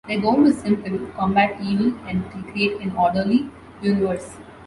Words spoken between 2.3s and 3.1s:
create an